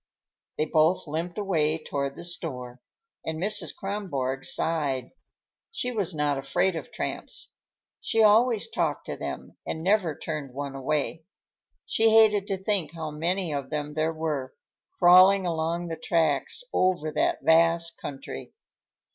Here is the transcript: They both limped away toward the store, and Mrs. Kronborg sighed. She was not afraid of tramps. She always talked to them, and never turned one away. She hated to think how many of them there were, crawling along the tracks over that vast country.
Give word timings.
They 0.57 0.65
both 0.65 1.05
limped 1.05 1.37
away 1.37 1.77
toward 1.77 2.15
the 2.15 2.23
store, 2.23 2.81
and 3.23 3.37
Mrs. 3.39 3.75
Kronborg 3.75 4.43
sighed. 4.43 5.11
She 5.69 5.91
was 5.91 6.15
not 6.15 6.39
afraid 6.39 6.75
of 6.75 6.91
tramps. 6.91 7.51
She 7.99 8.23
always 8.23 8.67
talked 8.67 9.05
to 9.05 9.15
them, 9.15 9.57
and 9.63 9.83
never 9.83 10.17
turned 10.17 10.55
one 10.55 10.73
away. 10.73 11.25
She 11.85 12.09
hated 12.09 12.47
to 12.47 12.57
think 12.57 12.93
how 12.93 13.11
many 13.11 13.53
of 13.53 13.69
them 13.69 13.93
there 13.93 14.11
were, 14.11 14.55
crawling 14.97 15.45
along 15.45 15.87
the 15.89 15.97
tracks 15.97 16.63
over 16.73 17.11
that 17.11 17.43
vast 17.43 17.99
country. 17.99 18.53